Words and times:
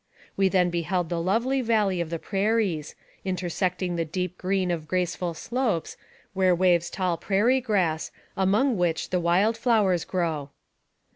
We 0.35 0.49
then 0.49 0.71
beheld 0.71 1.09
the 1.09 1.21
lovely 1.21 1.61
valley 1.61 2.01
of 2.01 2.09
the 2.09 2.17
prairies, 2.17 2.95
intersecting 3.23 3.97
the 3.97 4.03
deep 4.03 4.35
green 4.35 4.71
of 4.71 4.87
graceful 4.87 5.35
slopes, 5.35 5.95
where 6.33 6.55
waves 6.55 6.89
tall 6.89 7.17
prairie 7.17 7.61
grass, 7.61 8.09
among 8.35 8.77
which 8.79 9.11
the 9.11 9.19
wild 9.19 9.55
flow 9.57 9.85
ers 9.89 10.03
grow. 10.03 10.49